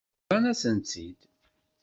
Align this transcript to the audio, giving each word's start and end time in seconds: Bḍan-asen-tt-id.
Bḍan-asen-tt-id. 0.25 1.19